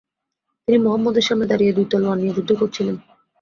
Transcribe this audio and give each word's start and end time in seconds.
তিনি 0.67 0.77
মুহাম্মদের 0.77 1.27
সামনে 1.27 1.45
দাঁড়িয়ে 1.47 1.75
দুই 1.77 1.85
তলোয়ার 1.91 2.17
নিয়ে 2.19 2.35
যুদ্ধ 2.37 2.51
করছিলেন। 2.55 2.95